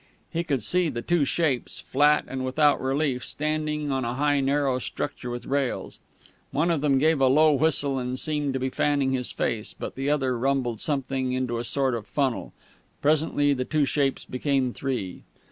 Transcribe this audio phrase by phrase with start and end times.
[0.31, 4.79] He could see the two shapes, flat and without relief, standing on a high narrow
[4.79, 5.99] structure with rails.
[6.49, 9.93] One of them gave a low whistle, and seemed to be fanning his face; but
[9.93, 12.51] the other rumbled something into a sort of funnel.
[12.99, 15.21] Presently the two shapes became three.